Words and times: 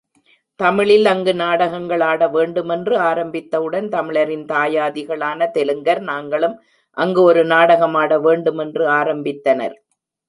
தமிழில் 0.59 1.07
அங்கு 1.09 1.33
நாடகங்களாட 1.41 2.27
வேண்டுமென்று 2.29 2.95
ஆரம்பித்தவுடன், 3.09 3.87
தமிழரின் 3.89 4.45
தாயாதிகளான 4.47 5.49
தெலுங்கர், 5.55 6.03
நாங்களும் 6.11 6.57
அங்கு 6.97 7.23
ஒரு 7.29 7.43
நாடகமாட 7.53 8.19
வேண்டுமென்று 8.27 8.85
ஆரம்பித்தனர்! 8.99 9.77